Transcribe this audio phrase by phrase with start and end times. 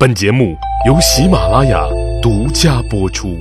[0.00, 0.56] 本节目
[0.86, 1.86] 由喜马拉雅
[2.22, 3.36] 独家播出。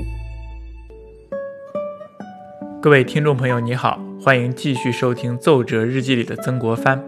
[2.81, 7.01] 各位听众朋友，你好，欢迎继续收听《奏折日记》里的曾国藩。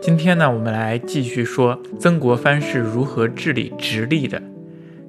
[0.00, 4.42] 今天呢，我们来继续说曾国藩是如何治理直隶的。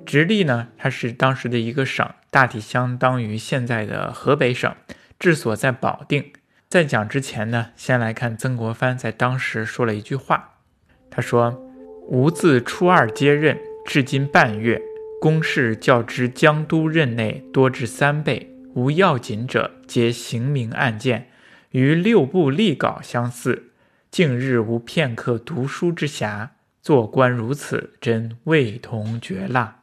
[0.05, 4.70] 直隶呢，它是当时的一个省，大体相当于现在的河北省，
[5.18, 6.34] 治所在保定。
[6.68, 10.55] 在讲之前呢，先来看曾国藩在当时说了一句话，
[11.10, 11.62] 他说
[12.07, 14.82] ：“吾自初二接任，至今半月，
[15.21, 21.29] 公事较之江都任内多至三倍，无要紧者，皆刑名案件，
[21.71, 23.71] 与六部例稿相似。
[24.11, 26.50] 近日无片刻读书之暇，
[26.81, 29.79] 做官如此，真味同嚼蜡。”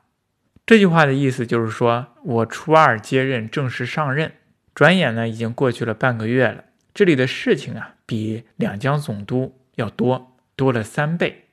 [0.66, 4.32] 这句话的意思就是说，我初二接任，正式上任，
[4.74, 6.64] 转眼呢已经过去了半个月了。
[6.92, 11.46] 这里的事情啊，比两江总督要多多了三倍，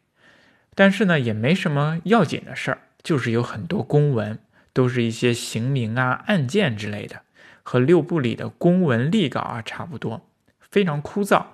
[0.77, 4.37] 但是呢，也没什么要紧的事儿，就是有很多公文，
[4.73, 7.23] 都是一些刑名啊、案件之类的，
[7.63, 10.29] 和六部里的公文立稿啊差不多，
[10.61, 11.47] 非常枯燥。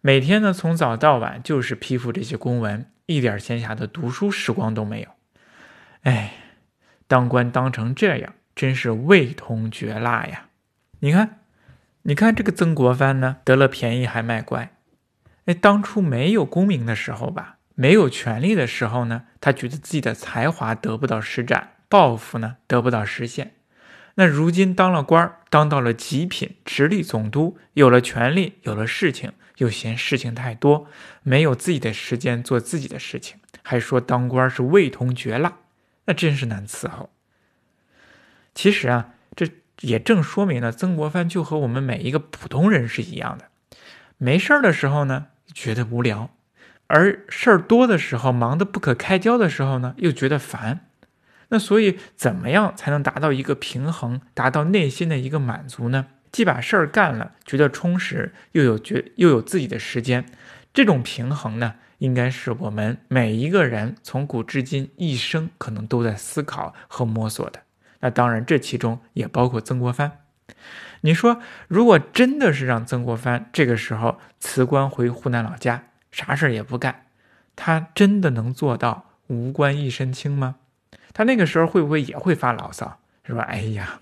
[0.00, 5.08] 每天呢，从早到晚就是批复这些公文，一点闲暇的读书时光都没有。
[6.04, 6.32] 哎，
[7.06, 10.46] 当官当成这样，真是味同嚼蜡呀！
[11.00, 11.40] 你看。
[12.08, 14.70] 你看这个曾国藩呢，得了便宜还卖乖。
[15.46, 23.54] 哎，当初没有功名的时候吧，没有权力的时候呢，他觉得自己的才华得不到施展，抱负呢得不到实现。
[24.16, 30.88] 那如今当了官儿，当到了极品直隶总督，有了权力，有了事情，又嫌事情太多，
[31.22, 35.58] 没有自己的时间做自己的事情，还说当官是味同嚼蜡，
[36.06, 37.10] 那真是难伺候。
[38.52, 39.48] 其实啊，这。
[39.82, 43.50] 也正说明了曾国藩就和我们每一个普通人是一样的，
[44.16, 46.30] 没事儿的时候呢觉得无聊，
[46.88, 50.80] 而事儿多的时候，忙得不可开交的时候呢又觉得烦。
[51.48, 56.06] 那所以怎么样才能达到一个平衡，达到内心的一个满足呢？
[56.32, 60.26] 既把事儿干了，觉得充实，又有觉又有自己的时间，
[60.74, 67.60] 这种平衡呢，应该是我们每一个人从古至今一生可能都在思考和摸索的。
[68.00, 70.18] 那当然，这其中也包括曾国藩。
[71.00, 75.84] 你说，如果真的是让曾国藩这个时候辞官回湖南老家，
[76.16, 77.04] 啥事儿也不干，
[77.54, 80.56] 他真的能做到无官一身轻吗？
[81.12, 83.42] 他那个时候会不会也会发牢骚，是吧？
[83.42, 84.00] 哎呀，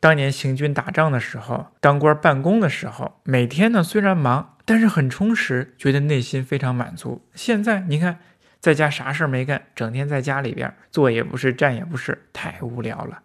[0.00, 7.20] 当年行军打仗的时候，当官办公的时候，每天呢虽然忙，但是很充实，觉得内心非常满足。
[7.34, 8.20] 现在你看。
[8.64, 13.20] 在家啥事儿没干，整天在家里边坐也不是，站也不是，太无聊了。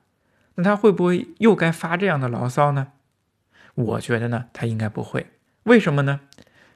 [0.55, 2.87] 那他会不会又该发这样的牢骚呢？
[3.73, 5.27] 我觉得呢，他应该不会。
[5.63, 6.19] 为什么呢？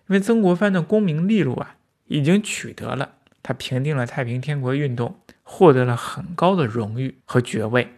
[0.07, 1.75] 因为曾国藩的功名利禄啊，
[2.05, 3.13] 已经取得了。
[3.41, 7.93] 他平定了太平天国运动，获得了很高的荣誉和爵位。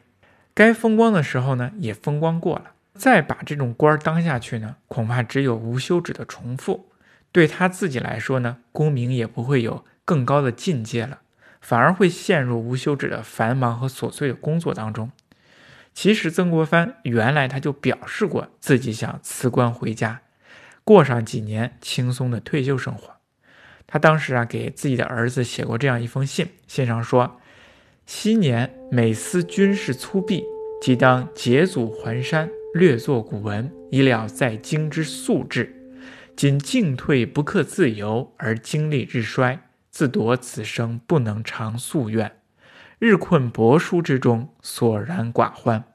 [0.53, 2.71] 该风光的时候呢，也风光过了。
[2.93, 6.89] 再把这种官当下去呢，恐怕只有无休止的重复。
[7.31, 9.85] 对他自己来说呢，功名也不会有。
[10.05, 11.21] 更高的境界了，
[11.59, 15.11] 反而会陷入无休止的繁忙和琐碎的工作当中。
[15.95, 20.21] 其实曾国藩原来他就表示过自己想辞官回家，
[20.85, 23.15] 过上几年轻松的退休生活。
[23.85, 27.41] 他当时啊给自己的儿子写过这样一封信，信上说
[28.07, 30.43] ：“昔年每思军事粗鄙，
[30.81, 35.75] 即当解祖还山，略作古文，以了在京之素质。
[36.37, 39.59] 今进退不克自由，而精力日衰。”
[39.91, 42.33] 自夺此生不能长夙愿，
[42.99, 45.85] 日困帛书之中，索然寡欢。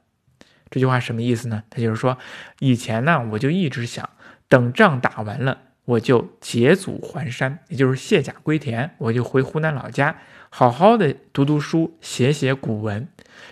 [0.71, 1.65] 这句话什么意思呢？
[1.69, 2.17] 他就是说，
[2.61, 4.09] 以前呢，我就一直想
[4.51, 10.19] 等仗打完了，我就解组还山，也就是卸甲归田，我就回湖南老家，
[10.51, 13.07] 好好的读读书，写写古文。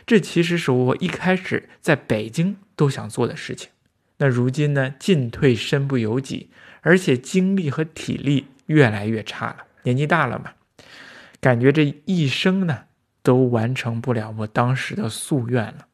[0.04, 3.70] 这其实是我一开始在北京都想做的事情。
[4.16, 6.50] 那如今呢，进退身不由己，
[6.80, 9.58] 而且精力和体力越来越差了。
[9.84, 10.54] 年纪大了嘛，
[11.40, 12.86] 感觉这一生呢
[13.22, 15.86] 都完成不了我当时的夙愿了。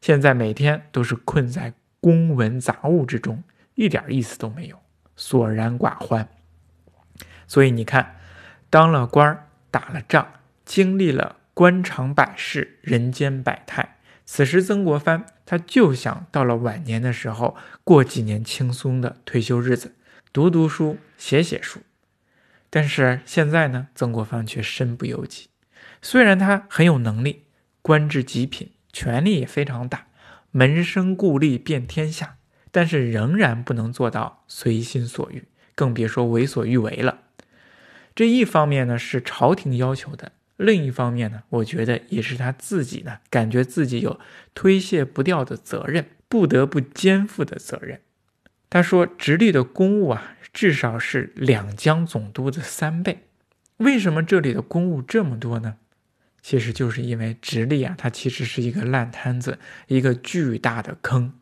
[0.00, 4.78] 现在每天都是困在公文杂物之中，一点意思都没有，
[5.16, 6.28] 索然寡欢。
[7.46, 8.16] 所以你看，
[8.70, 10.26] 当了官儿，打了仗，
[10.64, 19.94] 经历了官场百事、人间百态，此时曾国藩他就想到了晚年的时候过几年轻松的退休日子，
[20.32, 21.80] 读读书，写写书。
[22.70, 25.48] 但是现在呢，曾国藩却身不由己。
[26.00, 27.44] 虽然他很有能力，
[27.82, 30.06] 官至极品，权力也非常大，
[30.50, 32.38] 门生故吏遍天下，
[32.72, 35.44] 但是仍然不能做到随心所欲，
[35.76, 37.18] 更别说为所欲为了。
[38.16, 44.18] 这一方面呢是朝廷要求的，另一方面呢，我觉得也是他自己呢感觉自己有
[44.54, 48.00] 推卸不掉的责任，不得不肩负的责任。
[48.68, 53.26] 他说，直隶的公务啊，至少是两江总督的三倍。
[53.76, 55.76] 为什么这里的公务这么多呢？
[56.40, 59.58] 其实就是因为直隶啊，它其实是一个烂摊子，
[59.88, 61.34] 一个巨大的坑。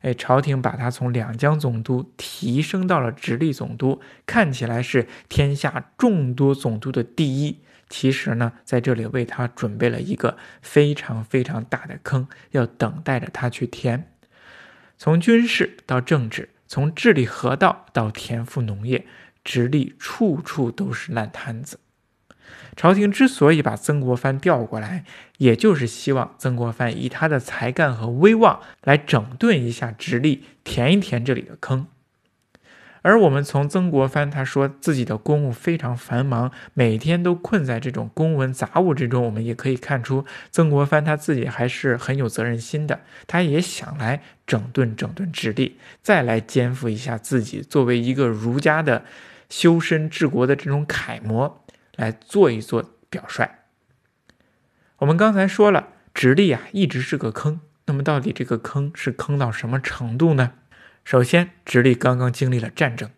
[0.00, 7.60] 哎，朝廷把他从两江总督提升到了直隶总督，看起来是天下众多总督的第一。
[7.88, 14.12] 其实呢，在这里为他准备了一个非常非常大的坑，要等待着他去填。
[14.96, 19.06] 从军事到政治，从治理河道到田赋农业，
[19.42, 21.80] 直隶处处都是烂摊子。
[22.76, 25.04] 朝廷之所以把曾国藩调过来，
[25.38, 31.86] 也就是希望曾国藩以他的才干和威望来整顿一下直隶，填一填这里的坑。
[33.02, 49.02] 而我们从曾国藩他说自己的公务非常繁忙，每天都困在这种公文杂物之中，我们也可以看出曾国藩他自己还是很有责任心的，他也想来整顿整顿直隶，再来肩负一下自己作为一个儒家的
[49.48, 51.64] 修身治国的这种楷模。
[52.00, 53.46] 来做一做表率。
[54.96, 57.60] 我们刚才说了，直隶啊一直是个坑。
[57.84, 60.54] 那么到底这个坑是坑到什么程度呢？
[61.04, 63.10] 首先，直隶刚刚经历了战争，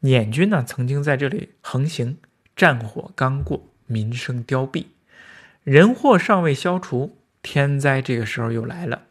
[0.00, 2.16] 捻军呢曾经在这里横行，
[2.56, 4.86] 战火刚过，民生凋敝，
[5.62, 9.02] 人祸尚未消除，天灾这个时候又来了。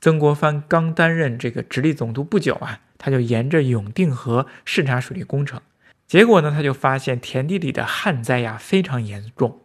[0.00, 5.62] 曾国藩刚担任这个直隶总督不久啊，他就沿着永定河视察水利工程。
[6.06, 9.62] 结果呢，他就发现田地里的旱灾呀非常严重。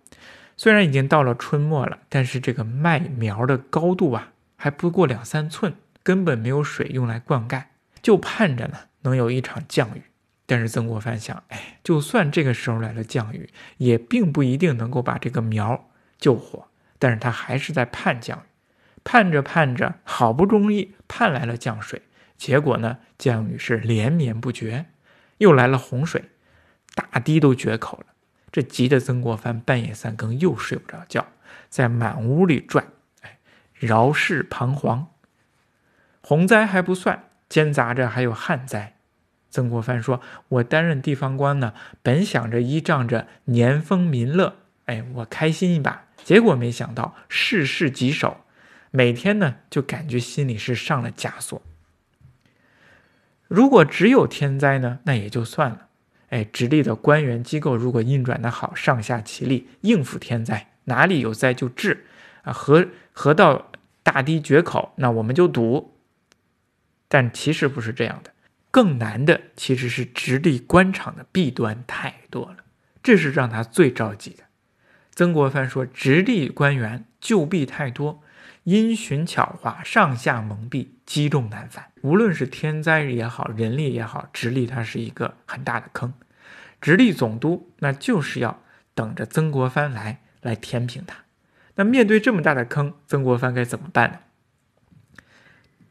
[0.57, 7.63] 虽然已经到了春末了，但是这个麦苗的高度啊还不过两三寸，根本没有水用来灌溉，
[8.01, 10.01] 就盼着呢能有一场降雨。
[10.45, 16.67] 但是曾国藩想，哎，就算这个时候来了降雨，也并不一定能够把这个苗救活。
[16.97, 18.41] 但是他还是在盼降雨，
[19.03, 22.01] 盼着盼着，好不容易盼来了降水，
[22.35, 24.87] 结果呢，降雨是连绵不绝。
[25.39, 26.29] 又来了洪水，
[26.95, 28.05] 大堤都决口了。
[28.51, 31.27] 这急得曾国藩半夜三更又睡不着觉，
[31.69, 32.87] 在满屋里转，
[33.21, 33.39] 哎，
[33.73, 35.07] 饶是彷徨。
[36.21, 38.95] 洪灾还不算，兼杂着还有旱灾。
[39.51, 46.05] 曾国藩说：“我担任地方官呢，本想着依仗着年丰民乐，哎，我开心一把。
[46.23, 48.41] 结果没想到事事棘手，
[48.91, 51.59] 每天呢就感觉心里是上了枷锁。”
[53.49, 55.87] 如果只有天灾呢，那也就算了。
[56.29, 62.05] 哎，直隶的官员机构如果运转的好，上下齐力应付天灾，哪里有灾就治
[62.43, 63.71] 啊，河河道
[64.03, 65.95] 大堤决口，那我们就堵。
[67.07, 68.31] 但其实不是这样的，
[68.69, 72.57] 更难的其实是直隶官场的弊端太多了，
[73.01, 74.43] 这是让他最着急的。
[75.15, 78.21] 曾国藩说，直隶官员旧弊太多。
[78.65, 81.88] 因循巧化，上下蒙蔽，积重难返。
[82.01, 86.13] 无论是天灾也好，人力也好，直隶它是一个很大的坑。
[86.81, 88.61] 直隶总督那就是要
[88.93, 91.17] 等着曾国藩来来填平它。
[91.75, 94.19] 那面对这么大的坑，曾国藩该怎么办呢？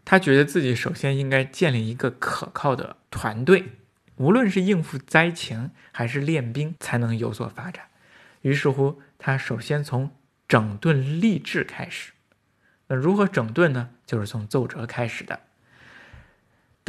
[0.04, 3.72] 他觉得自己首先应该建立一个可靠的团队，
[4.16, 7.84] 无论是应付灾情还是练兵，才能有所发展。
[8.40, 10.10] 于是乎，他首先从
[10.46, 12.12] 整顿吏治开始。
[12.86, 13.90] 那如何整顿呢？
[14.06, 15.40] 就是从奏折开始的。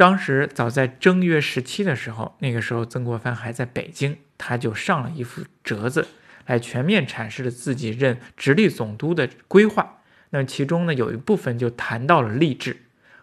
[0.00, 6.08] 当时早在正月十七的时候，那个时候曾国藩还在北京，他就上了一副折子，
[6.46, 9.98] 来全面阐释了自己任直隶总督的规划。
[10.30, 12.78] 那其中呢，有一部分就谈到了吏治，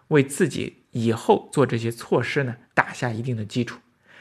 [0.06, 3.80] 为自己以后做这些措施呢打下一定的基础。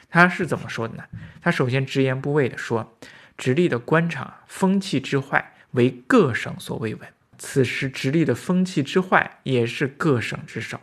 [0.09, 1.03] 他是怎么说的呢？
[1.39, 2.97] 他首先直言不讳地说，
[3.37, 7.07] 直隶的官场风气之坏，为各省所未闻。
[7.37, 10.81] 此时，直隶的风气之坏也是各省之首。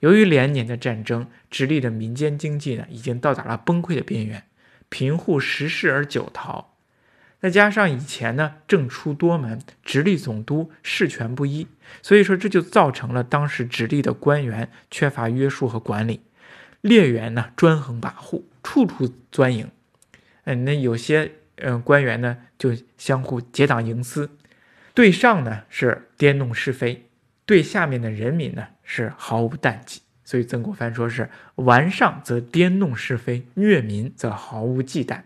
[0.00, 4.44] 由于连年的战争，直隶的民间经济呢已经到达了崩溃的边缘，
[4.88, 6.74] 贫户食事而九逃。
[7.40, 11.66] 再加上以前呢政出多门，直隶总督事权不一，
[12.00, 16.20] 所以说这就造成了当时直隶的官员缺乏约束和管理，
[16.80, 19.68] 劣员呢专横跋扈，处处钻营。
[20.44, 24.30] 嗯，那有些嗯官员呢就相互结党营私。
[24.94, 27.08] 对上呢是颠弄是非，
[27.44, 30.02] 对下面的人民呢是毫无淡己。
[30.24, 35.22] 所以曾国藩说是玩上则颠弄是非，虐民则毫无忌惮。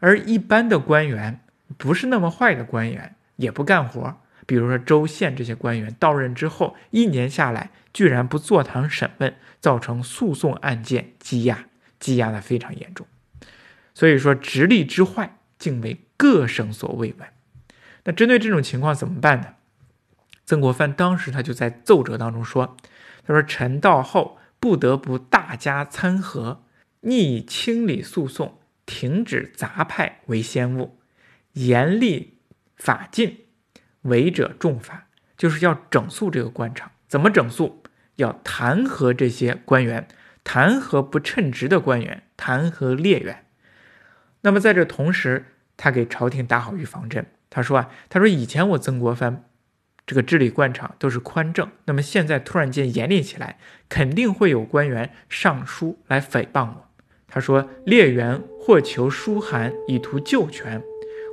[0.00, 1.40] 而一般的官员，
[1.76, 4.16] 不是那么坏的官员，也不干活。
[4.46, 11.66] 比如说州县这些官员到任之后，一年下来居然不坐堂审问，造成诉讼案件积压，
[11.98, 13.06] 积压的非常严重。
[13.94, 17.28] 所以说直隶之坏，竟为各省所未闻。
[18.04, 19.54] 那针对这种情况怎么办呢？
[20.48, 22.74] 曾国藩当时他就在奏折当中说
[23.22, 26.62] ：“他说臣到后不得不大加参合，
[27.00, 30.96] 逆清理诉讼，停止杂派为先务，
[31.52, 32.38] 严厉
[32.78, 33.40] 法禁，
[34.00, 36.92] 违者重罚，就是要整肃这个官场。
[37.06, 37.82] 怎么整肃？
[38.16, 40.08] 要弹劾这些官员，
[40.42, 43.44] 弹劾不称职的官员，弹劾劣员。”
[44.40, 45.44] 那么在这同时，
[45.76, 47.26] 他给朝廷打好预防针。
[47.50, 49.44] 他说啊，他说以前我曾国藩
[50.08, 53.58] 这个治理官场都是宽政，那么现在突然间严厉起来，
[53.90, 56.88] 肯定会有官员上书来诽谤我。
[57.26, 60.82] 他说列员或求书函以图救权，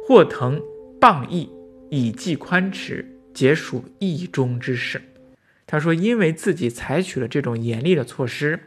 [0.05, 0.61] 或腾
[0.99, 1.49] 谤议
[1.89, 5.01] 以济宽弛，皆属意中之事。
[5.65, 8.59] 他说，因为自己采取了这种严厉的措施，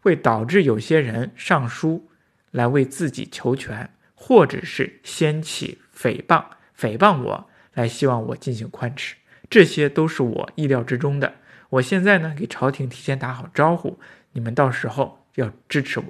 [0.00, 2.08] 会导致有些人上书。
[2.50, 6.44] 来为自己求全，或者是掀起诽谤，
[6.78, 9.12] 诽谤我，来希望我进行宽弛，
[9.52, 11.34] 这些都是我意料之中的。
[11.68, 14.00] 我现在呢，给朝廷提前打好招呼，
[14.32, 16.06] 你们到时候要支持我，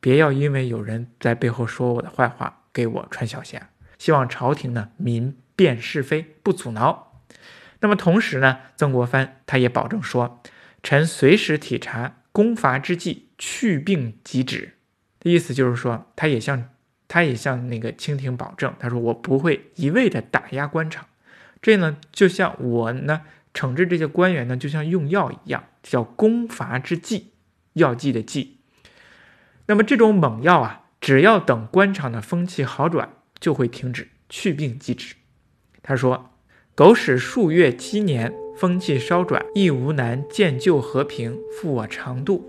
[0.00, 3.60] 别要因为有人在背后说我的坏话，给我穿小鞋。
[3.98, 7.20] 希望朝廷呢明辨是非，不阻挠。
[7.80, 10.42] 那么同时呢，曾国藩他也保证说，
[10.82, 14.76] 臣随时体察攻伐之际，去病即止。
[15.24, 16.70] 意思就是说，他也向
[17.06, 21.06] 他也向那个清廷保证，他说我不会一味的打压官场，
[21.60, 23.22] 这呢就像我呢
[23.52, 27.32] 惩治这些官员呢，就像用药一样，叫攻伐之计，
[27.72, 28.58] 药剂的剂。
[29.66, 35.14] 那么这种猛药啊，只要等官场的风气好转，就会停止，去病即止。
[35.82, 36.30] 他说，
[36.74, 42.48] 苟使数月七年，风气稍转，亦无难见旧和平，复我长度。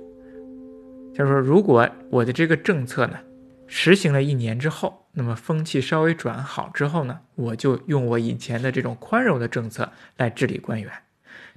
[1.15, 3.19] 他说：“如果我的这个政策呢，
[3.69, 10.91] 实行了一年之后，那么风气稍微转好之后呢，我就用我以前的这种宽容的政策来治理官员。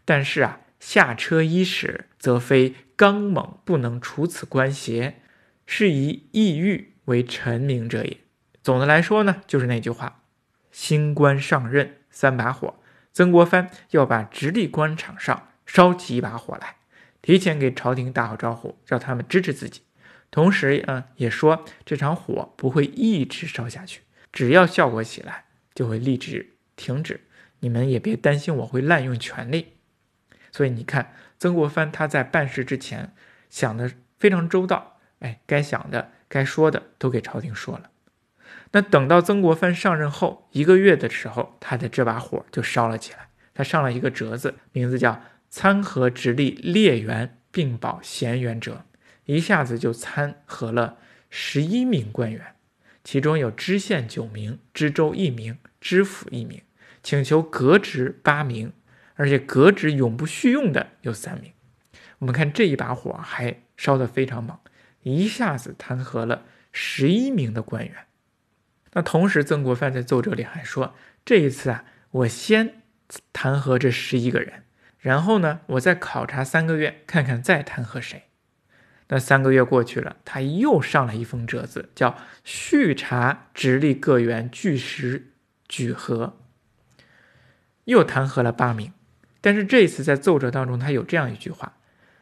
[0.04, 5.23] 但是啊，下车伊始，则非刚猛不能除此官邪，
[5.66, 8.19] 是以抑郁为臣民者也。
[8.62, 10.21] 总的来说呢，就是那句话：
[10.71, 12.75] 新官上任三把火，
[13.12, 16.76] 曾国藩要把直隶官场上烧起一把火来。”
[17.23, 19.83] 提前给朝廷打好招呼，让他们支持自己，
[20.32, 24.00] 同时啊，也说这场火不会一直烧下去，
[24.32, 27.20] 只要效果起来，就会立即停止。
[27.60, 29.74] 你们也别担心我会滥用权力。
[30.50, 33.14] 所以你看，曾国藩他在办事之前
[33.48, 37.90] 想的非常周到，哎，该想的、该说的都给朝廷说了。
[38.72, 43.28] 那等到曾国藩上任后一个月的时候，他的这把火就烧了起来。
[43.54, 45.22] 他上了一个折子，名字叫。
[45.54, 48.86] 参合直隶列员并保贤员者，
[49.24, 50.98] 一下子就参合了
[51.30, 52.54] 十一名官员，
[53.04, 56.62] 其中有知县九名，知州一名，知府一名，
[57.02, 58.72] 请求革职八名，
[59.14, 61.52] 而且革职永不续用的有三名。
[62.18, 64.58] 我们看这一把火还烧得非常猛，
[65.02, 68.06] 一下子弹劾了十一名的官员。
[68.92, 72.82] 那同时，曾国藩在奏折里还说，这一次啊，我先
[73.32, 74.64] 弹劾这十一个人。
[74.98, 78.24] 然后呢，我再考察三个月，看看再弹劾谁。
[79.14, 85.35] 那三个月过去了，他又上了一封折子，叫续查直隶各员据实
[85.69, 86.38] 举核，
[87.85, 88.90] 又弹劾了八名。
[89.42, 91.75] 但是这一次在奏折当中，他有这样一句话，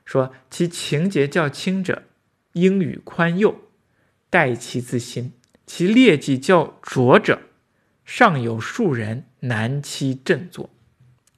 [0.04, 2.02] 说其情节较轻者，
[2.54, 3.54] 应予宽宥，
[4.28, 5.30] 待其自新；
[5.64, 7.38] 其劣迹较浊者，
[8.04, 10.68] 尚有数人难期振作。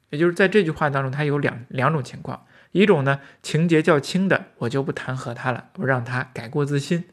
[0.09, 7.03] 也就是在这句话当中，他有两两种情况，一种呢情节较轻的，我就不弹劾他了，我让他改过自新；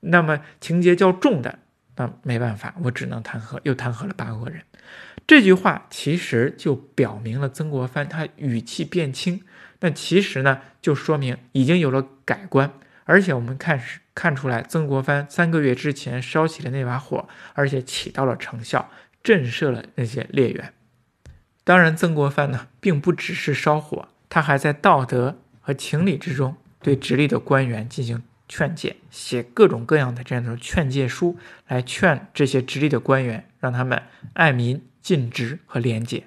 [0.00, 1.60] 那么情节较重的，
[1.96, 4.62] 那没办法，我只能弹劾，又弹劾了八个人。
[5.26, 9.40] 这句话其实就表明了曾国藩他语气变轻，
[9.80, 12.72] 那其实呢就说明已经有了改观，
[13.04, 18.90] 而且我们看是看出来，曾国藩三个月之前烧起的那把火，而且起到了成效，
[19.22, 20.72] 震慑了那些劣员。
[21.62, 31.38] 当然，曾国藩呢，并不只是烧火，他还在道德和情理之中，对直隶的官员进行劝诫，写各种各样的这样的劝诫书，
[31.68, 36.26] 来劝这些直隶的官员，让他们爱民、尽职和廉洁。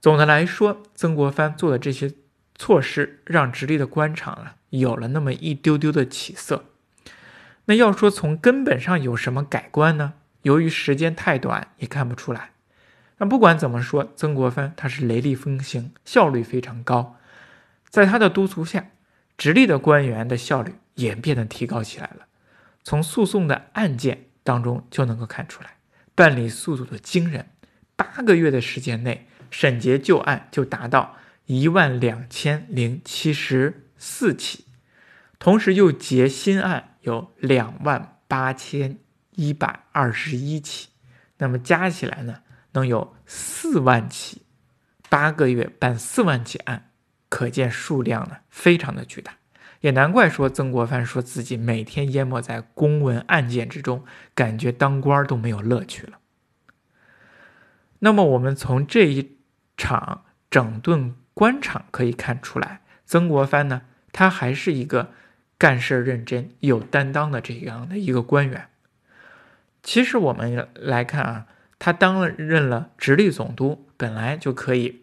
[0.00, 2.12] 总的来说，曾国藩做的这些
[2.56, 6.64] 措施，让直隶的官场啊，有了那么一丢丢的起色。
[7.66, 10.14] 那要说从根本上有什么改观呢？
[10.42, 12.50] 由于时间太短，也看不出来。
[13.18, 17.16] 那不管怎么说，曾国藩他是雷厉风行，效率非常高。
[17.88, 18.86] 在他的督促下，
[19.38, 22.26] 直隶的官员的效率也变得提高起来了。
[22.84, 25.70] 从诉讼的案件当中就能够看出来，
[26.14, 27.48] 办理速度的惊人，
[27.96, 34.66] 八个月的时间内，审结旧案就达到一万两千零七十四起，
[35.38, 38.98] 同时又结新案有两万八千
[39.32, 40.88] 一百二十一起，
[41.38, 42.40] 那么加起来呢，
[42.76, 44.42] 能有四万起，
[45.08, 46.90] 八个月办四万起案，
[47.30, 49.32] 可见数量呢非常的巨大。
[49.80, 54.04] 也难怪说曾国藩说自己每天淹没在公文案件之中，
[54.34, 56.18] 感觉当官都没有乐趣了。
[58.00, 59.38] 那么我们从这一
[59.76, 65.12] 场整顿官场可以看出来，曾国藩呢，他还是一个
[65.56, 68.68] 干事认真、有担当的这样的一个官员。
[69.82, 71.46] 其实我们来看啊，
[71.78, 75.02] 他当了任了直隶总督，本来就可以。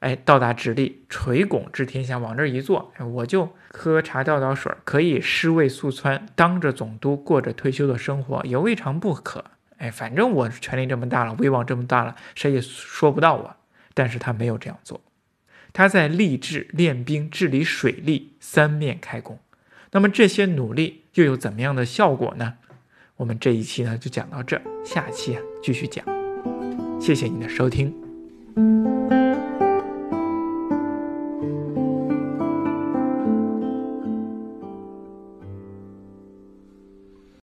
[0.00, 9.44] 哎，到达直隶，垂拱治天下，往这一坐，我就喝茶倒倒水，可以尸位素餐，当着总督过着退休的生活，也未尝不可。
[9.76, 13.56] 哎，反正我权力这么大了，威望这么大了，谁也说不到我。
[13.92, 15.02] 但是他没有这样做，
[15.74, 19.38] 他在励志练兵、治理水利三面开工。
[19.90, 22.54] 那么这些努力又有怎么样的效果呢？
[23.20, 26.02] 我们这一期呢就讲到这，下期啊继续讲。
[26.98, 27.94] 谢谢你的收听。